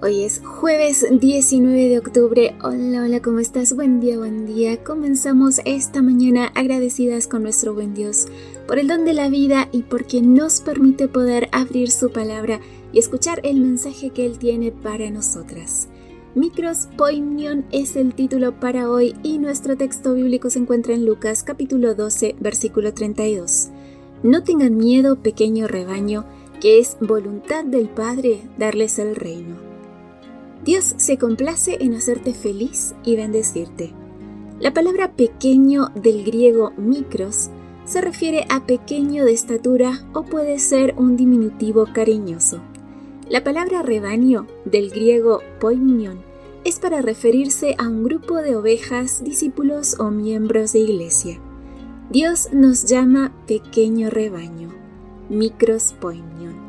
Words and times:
Hoy 0.00 0.22
es 0.22 0.40
jueves 0.44 1.04
19 1.10 1.88
de 1.88 1.98
octubre. 1.98 2.54
Hola, 2.62 3.02
hola, 3.02 3.20
¿cómo 3.20 3.40
estás? 3.40 3.74
Buen 3.74 3.98
día, 3.98 4.16
buen 4.16 4.46
día. 4.46 4.84
Comenzamos 4.84 5.60
esta 5.64 6.02
mañana 6.02 6.52
agradecidas 6.54 7.26
con 7.26 7.42
nuestro 7.42 7.74
buen 7.74 7.94
Dios 7.94 8.28
por 8.68 8.78
el 8.78 8.86
don 8.86 9.04
de 9.04 9.12
la 9.12 9.28
vida 9.28 9.68
y 9.72 9.82
porque 9.82 10.22
nos 10.22 10.60
permite 10.60 11.08
poder 11.08 11.48
abrir 11.50 11.90
su 11.90 12.12
palabra 12.12 12.60
y 12.92 13.00
escuchar 13.00 13.40
el 13.42 13.58
mensaje 13.58 14.10
que 14.10 14.24
Él 14.24 14.38
tiene 14.38 14.70
para 14.70 15.10
nosotras. 15.10 15.88
Micros 16.36 16.86
Poimion 16.96 17.64
es 17.72 17.96
el 17.96 18.14
título 18.14 18.60
para 18.60 18.88
hoy 18.92 19.16
y 19.24 19.38
nuestro 19.38 19.76
texto 19.76 20.14
bíblico 20.14 20.48
se 20.48 20.60
encuentra 20.60 20.94
en 20.94 21.06
Lucas 21.06 21.42
capítulo 21.42 21.96
12 21.96 22.36
versículo 22.38 22.94
32. 22.94 23.70
No 24.22 24.44
tengan 24.44 24.76
miedo, 24.76 25.16
pequeño 25.16 25.66
rebaño, 25.66 26.24
que 26.60 26.78
es 26.78 26.96
voluntad 27.00 27.64
del 27.64 27.88
Padre 27.88 28.42
darles 28.58 29.00
el 29.00 29.16
reino. 29.16 29.67
Dios 30.68 30.92
se 30.98 31.16
complace 31.16 31.78
en 31.80 31.94
hacerte 31.94 32.34
feliz 32.34 32.94
y 33.02 33.16
bendecirte. 33.16 33.94
La 34.60 34.74
palabra 34.74 35.12
pequeño 35.12 35.88
del 35.94 36.24
griego 36.24 36.72
micros 36.76 37.48
se 37.86 38.02
refiere 38.02 38.44
a 38.50 38.66
pequeño 38.66 39.24
de 39.24 39.32
estatura 39.32 40.06
o 40.12 40.24
puede 40.24 40.58
ser 40.58 40.92
un 40.98 41.16
diminutivo 41.16 41.86
cariñoso. 41.94 42.60
La 43.30 43.42
palabra 43.42 43.80
rebaño 43.80 44.46
del 44.66 44.90
griego 44.90 45.40
poimion 45.58 46.20
es 46.64 46.78
para 46.78 47.00
referirse 47.00 47.74
a 47.78 47.88
un 47.88 48.04
grupo 48.04 48.36
de 48.36 48.54
ovejas, 48.54 49.24
discípulos 49.24 49.98
o 49.98 50.10
miembros 50.10 50.74
de 50.74 50.80
iglesia. 50.80 51.40
Dios 52.10 52.50
nos 52.52 52.84
llama 52.84 53.32
pequeño 53.46 54.10
rebaño, 54.10 54.68
micros 55.30 55.94
poimion 55.98 56.67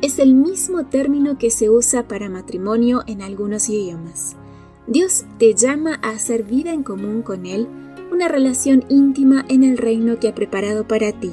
es 0.00 0.18
el 0.18 0.34
mismo 0.34 0.86
término 0.86 1.38
que 1.38 1.50
se 1.50 1.70
usa 1.70 2.06
para 2.06 2.28
matrimonio 2.28 3.02
en 3.06 3.22
algunos 3.22 3.68
idiomas. 3.68 4.36
Dios 4.86 5.24
te 5.38 5.54
llama 5.54 5.98
a 6.02 6.10
hacer 6.10 6.44
vida 6.44 6.72
en 6.72 6.82
común 6.82 7.22
con 7.22 7.46
Él, 7.46 7.66
una 8.12 8.28
relación 8.28 8.84
íntima 8.88 9.44
en 9.48 9.64
el 9.64 9.76
reino 9.76 10.18
que 10.18 10.28
ha 10.28 10.34
preparado 10.34 10.86
para 10.86 11.12
ti. 11.12 11.30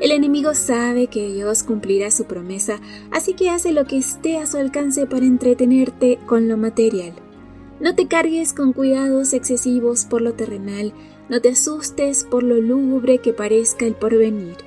El 0.00 0.10
enemigo 0.10 0.54
sabe 0.54 1.06
que 1.06 1.32
Dios 1.32 1.62
cumplirá 1.62 2.10
su 2.10 2.26
promesa, 2.26 2.80
así 3.10 3.32
que 3.32 3.48
hace 3.48 3.72
lo 3.72 3.86
que 3.86 3.96
esté 3.96 4.36
a 4.36 4.46
su 4.46 4.58
alcance 4.58 5.06
para 5.06 5.24
entretenerte 5.24 6.18
con 6.26 6.48
lo 6.48 6.58
material. 6.58 7.14
No 7.80 7.94
te 7.94 8.06
cargues 8.06 8.52
con 8.52 8.72
cuidados 8.72 9.32
excesivos 9.32 10.04
por 10.04 10.20
lo 10.20 10.34
terrenal, 10.34 10.92
no 11.28 11.40
te 11.40 11.50
asustes 11.50 12.24
por 12.24 12.42
lo 12.42 12.56
lúgubre 12.56 13.18
que 13.18 13.32
parezca 13.32 13.86
el 13.86 13.94
porvenir. 13.94 14.65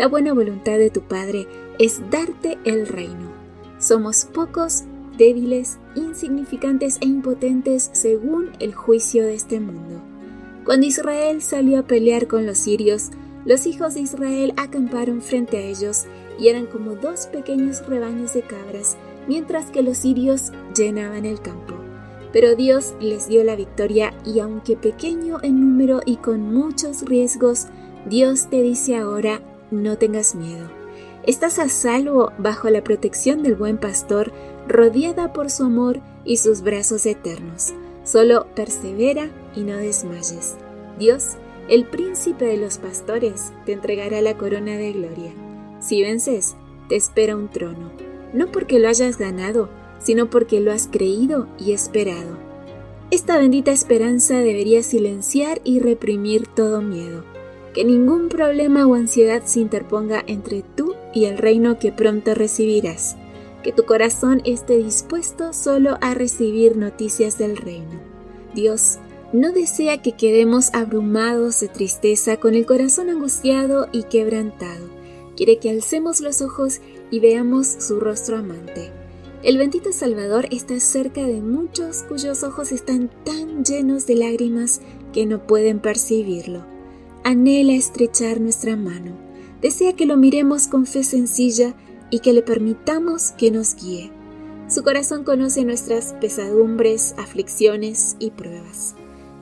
La 0.00 0.08
buena 0.08 0.32
voluntad 0.32 0.78
de 0.78 0.88
tu 0.88 1.02
Padre 1.02 1.46
es 1.78 2.00
darte 2.10 2.56
el 2.64 2.86
reino. 2.86 3.30
Somos 3.78 4.24
pocos, 4.24 4.84
débiles, 5.18 5.78
insignificantes 5.94 6.96
e 7.02 7.06
impotentes 7.06 7.90
según 7.92 8.48
el 8.60 8.74
juicio 8.74 9.24
de 9.24 9.34
este 9.34 9.60
mundo. 9.60 10.00
Cuando 10.64 10.86
Israel 10.86 11.42
salió 11.42 11.78
a 11.80 11.82
pelear 11.82 12.28
con 12.28 12.46
los 12.46 12.56
sirios, 12.56 13.10
los 13.44 13.66
hijos 13.66 13.92
de 13.92 14.00
Israel 14.00 14.54
acamparon 14.56 15.20
frente 15.20 15.58
a 15.58 15.60
ellos 15.60 16.06
y 16.38 16.48
eran 16.48 16.64
como 16.64 16.94
dos 16.94 17.26
pequeños 17.26 17.86
rebaños 17.86 18.32
de 18.32 18.40
cabras, 18.40 18.96
mientras 19.28 19.66
que 19.66 19.82
los 19.82 19.98
sirios 19.98 20.50
llenaban 20.74 21.26
el 21.26 21.42
campo. 21.42 21.74
Pero 22.32 22.56
Dios 22.56 22.94
les 23.00 23.28
dio 23.28 23.44
la 23.44 23.54
victoria 23.54 24.14
y 24.24 24.40
aunque 24.40 24.78
pequeño 24.78 25.40
en 25.42 25.60
número 25.60 26.00
y 26.06 26.16
con 26.16 26.54
muchos 26.54 27.02
riesgos, 27.02 27.66
Dios 28.06 28.48
te 28.48 28.62
dice 28.62 28.96
ahora, 28.96 29.42
no 29.70 29.98
tengas 29.98 30.34
miedo. 30.34 30.68
Estás 31.24 31.58
a 31.58 31.68
salvo 31.68 32.32
bajo 32.38 32.70
la 32.70 32.82
protección 32.82 33.42
del 33.42 33.54
buen 33.54 33.78
pastor, 33.78 34.32
rodeada 34.66 35.32
por 35.32 35.50
su 35.50 35.64
amor 35.64 36.00
y 36.24 36.38
sus 36.38 36.62
brazos 36.62 37.04
eternos. 37.06 37.74
Solo 38.04 38.46
persevera 38.54 39.30
y 39.54 39.60
no 39.60 39.76
desmayes. 39.76 40.56
Dios, 40.98 41.36
el 41.68 41.86
príncipe 41.86 42.46
de 42.46 42.56
los 42.56 42.78
pastores, 42.78 43.52
te 43.66 43.72
entregará 43.72 44.22
la 44.22 44.36
corona 44.36 44.76
de 44.76 44.92
gloria. 44.92 45.32
Si 45.80 46.02
vences, 46.02 46.56
te 46.88 46.96
espera 46.96 47.36
un 47.36 47.48
trono, 47.48 47.90
no 48.32 48.50
porque 48.50 48.78
lo 48.78 48.88
hayas 48.88 49.18
ganado, 49.18 49.68
sino 49.98 50.30
porque 50.30 50.60
lo 50.60 50.72
has 50.72 50.88
creído 50.88 51.46
y 51.58 51.72
esperado. 51.72 52.38
Esta 53.10 53.38
bendita 53.38 53.72
esperanza 53.72 54.38
debería 54.38 54.82
silenciar 54.82 55.60
y 55.64 55.80
reprimir 55.80 56.46
todo 56.46 56.80
miedo. 56.80 57.24
Que 57.74 57.84
ningún 57.84 58.28
problema 58.28 58.86
o 58.86 58.94
ansiedad 58.94 59.42
se 59.44 59.60
interponga 59.60 60.24
entre 60.26 60.62
tú 60.62 60.94
y 61.14 61.26
el 61.26 61.38
reino 61.38 61.78
que 61.78 61.92
pronto 61.92 62.34
recibirás. 62.34 63.16
Que 63.62 63.72
tu 63.72 63.84
corazón 63.84 64.42
esté 64.44 64.78
dispuesto 64.78 65.52
solo 65.52 65.98
a 66.00 66.14
recibir 66.14 66.76
noticias 66.76 67.38
del 67.38 67.56
reino. 67.56 68.00
Dios 68.54 68.98
no 69.32 69.52
desea 69.52 70.02
que 70.02 70.12
quedemos 70.12 70.74
abrumados 70.74 71.60
de 71.60 71.68
tristeza 71.68 72.38
con 72.38 72.54
el 72.54 72.66
corazón 72.66 73.10
angustiado 73.10 73.88
y 73.92 74.04
quebrantado. 74.04 74.88
Quiere 75.36 75.58
que 75.58 75.70
alcemos 75.70 76.20
los 76.20 76.42
ojos 76.42 76.80
y 77.10 77.20
veamos 77.20 77.66
su 77.66 78.00
rostro 78.00 78.38
amante. 78.38 78.90
El 79.42 79.56
bendito 79.56 79.92
Salvador 79.92 80.48
está 80.50 80.78
cerca 80.80 81.26
de 81.26 81.40
muchos 81.40 82.02
cuyos 82.02 82.42
ojos 82.42 82.72
están 82.72 83.10
tan 83.24 83.64
llenos 83.64 84.06
de 84.06 84.16
lágrimas 84.16 84.80
que 85.12 85.24
no 85.24 85.46
pueden 85.46 85.78
percibirlo. 85.78 86.64
Anhela 87.22 87.74
estrechar 87.74 88.40
nuestra 88.40 88.76
mano 88.76 89.12
desea 89.60 89.94
que 89.94 90.06
lo 90.06 90.16
miremos 90.16 90.68
con 90.68 90.86
fe 90.86 91.04
sencilla 91.04 91.74
y 92.10 92.20
que 92.20 92.32
le 92.32 92.42
permitamos 92.42 93.32
que 93.32 93.50
nos 93.50 93.76
guíe. 93.76 94.10
Su 94.68 94.82
corazón 94.82 95.24
conoce 95.24 95.64
nuestras 95.64 96.14
pesadumbres, 96.14 97.14
aflicciones 97.18 98.16
y 98.18 98.30
pruebas. 98.30 98.94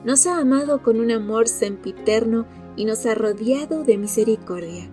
Nos 0.03 0.27
ha 0.27 0.39
amado 0.39 0.83
con 0.83 0.99
un 0.99 1.11
amor 1.11 1.47
sempiterno 1.47 2.47
y 2.75 2.85
nos 2.85 3.05
ha 3.05 3.15
rodeado 3.15 3.83
de 3.83 3.97
misericordia. 3.97 4.89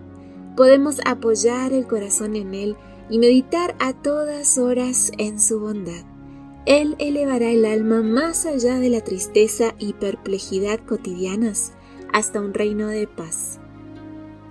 Podemos 0.55 1.01
apoyar 1.05 1.73
el 1.73 1.87
corazón 1.87 2.35
en 2.35 2.53
Él 2.53 2.75
y 3.09 3.19
meditar 3.19 3.75
a 3.79 3.93
todas 3.93 4.57
horas 4.57 5.11
en 5.17 5.39
su 5.39 5.59
bondad. 5.59 6.05
Él 6.65 6.95
elevará 6.99 7.49
el 7.49 7.65
alma 7.65 8.01
más 8.01 8.45
allá 8.45 8.79
de 8.79 8.89
la 8.89 9.01
tristeza 9.01 9.75
y 9.77 9.93
perplejidad 9.93 10.79
cotidianas 10.85 11.73
hasta 12.13 12.41
un 12.41 12.53
reino 12.53 12.87
de 12.87 13.07
paz. 13.07 13.59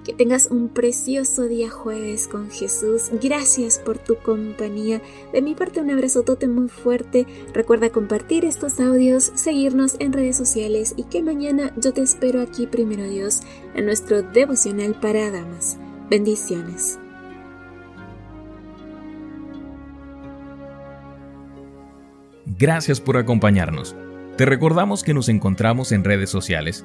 Que 0.04 0.12
tengas 0.12 0.46
un 0.52 0.68
precioso 0.68 1.48
día 1.48 1.68
jueves 1.68 2.28
con 2.28 2.48
Jesús. 2.48 3.10
Gracias 3.20 3.80
por 3.80 3.98
tu 3.98 4.14
compañía. 4.14 5.02
De 5.32 5.42
mi 5.42 5.56
parte 5.56 5.80
un 5.80 5.90
abrazotote 5.90 6.46
muy 6.46 6.68
fuerte. 6.68 7.26
Recuerda 7.52 7.90
compartir 7.90 8.44
estos 8.44 8.78
audios, 8.78 9.32
seguirnos 9.34 9.96
en 9.98 10.12
redes 10.12 10.36
sociales 10.36 10.94
y 10.96 11.04
que 11.04 11.24
mañana 11.24 11.72
yo 11.76 11.92
te 11.92 12.02
espero 12.02 12.40
aquí 12.40 12.68
primero 12.68 13.02
Dios 13.02 13.40
en 13.74 13.86
nuestro 13.86 14.22
devocional 14.22 14.94
para 15.00 15.30
damas. 15.32 15.76
Bendiciones. 16.08 17.00
Gracias 22.58 23.00
por 23.00 23.16
acompañarnos. 23.16 23.96
Te 24.36 24.46
recordamos 24.46 25.02
que 25.02 25.14
nos 25.14 25.28
encontramos 25.28 25.92
en 25.92 26.04
redes 26.04 26.30
sociales. 26.30 26.84